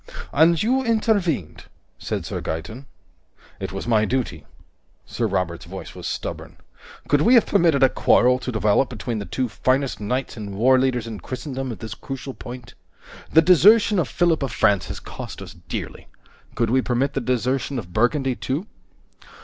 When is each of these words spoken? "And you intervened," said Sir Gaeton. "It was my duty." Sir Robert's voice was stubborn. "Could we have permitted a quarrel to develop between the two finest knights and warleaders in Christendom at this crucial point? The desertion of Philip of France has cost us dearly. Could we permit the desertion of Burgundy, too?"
"And 0.33 0.63
you 0.63 0.83
intervened," 0.83 1.65
said 1.99 2.25
Sir 2.25 2.41
Gaeton. 2.41 2.87
"It 3.59 3.71
was 3.71 3.85
my 3.87 4.03
duty." 4.03 4.47
Sir 5.05 5.27
Robert's 5.27 5.65
voice 5.65 5.93
was 5.93 6.07
stubborn. 6.07 6.57
"Could 7.07 7.21
we 7.21 7.35
have 7.35 7.45
permitted 7.45 7.83
a 7.83 7.89
quarrel 7.89 8.39
to 8.39 8.51
develop 8.51 8.89
between 8.89 9.19
the 9.19 9.27
two 9.27 9.47
finest 9.47 9.99
knights 10.01 10.35
and 10.35 10.55
warleaders 10.55 11.05
in 11.05 11.19
Christendom 11.19 11.71
at 11.71 11.81
this 11.81 11.93
crucial 11.93 12.33
point? 12.33 12.73
The 13.31 13.43
desertion 13.43 13.99
of 13.99 14.07
Philip 14.07 14.41
of 14.41 14.51
France 14.51 14.87
has 14.87 14.99
cost 14.99 15.39
us 15.39 15.53
dearly. 15.53 16.07
Could 16.55 16.71
we 16.71 16.81
permit 16.81 17.13
the 17.13 17.21
desertion 17.21 17.77
of 17.77 17.93
Burgundy, 17.93 18.35
too?" 18.35 18.65